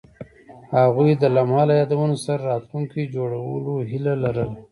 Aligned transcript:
هغوی 0.75 1.11
د 1.17 1.23
لمحه 1.35 1.63
له 1.69 1.73
یادونو 1.81 2.15
سره 2.25 2.43
راتلونکی 2.51 3.11
جوړولو 3.15 3.73
هیله 3.89 4.13
لرله. 4.23 4.57